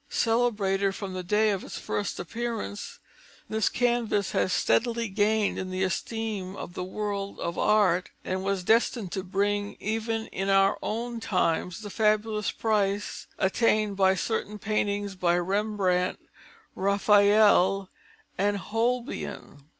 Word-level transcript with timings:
Celebrated 0.09 0.95
from 0.95 1.13
the 1.13 1.21
day 1.21 1.51
of 1.51 1.63
its 1.63 1.77
first 1.77 2.19
appearance, 2.19 2.97
this 3.49 3.69
canvas 3.69 4.31
has 4.31 4.51
steadily 4.51 5.07
gained 5.07 5.59
in 5.59 5.69
the 5.69 5.83
esteem 5.83 6.55
of 6.55 6.73
the 6.73 6.83
world 6.83 7.39
of 7.39 7.55
art 7.55 8.09
and 8.25 8.43
was 8.43 8.63
destined 8.63 9.11
to 9.11 9.21
bring, 9.21 9.77
even 9.79 10.25
in 10.29 10.49
our 10.49 10.75
own 10.81 11.19
times, 11.19 11.81
the 11.81 11.89
fabulous 11.91 12.49
price 12.49 13.27
attained 13.37 13.95
by 13.95 14.15
certain 14.15 14.57
paintings 14.57 15.13
by 15.13 15.37
Rembrandt, 15.37 16.17
Raphael, 16.73 17.87
and 18.39 18.57
Holbein. 18.57 19.65